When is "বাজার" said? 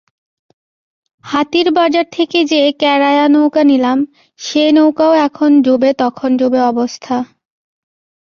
1.71-2.05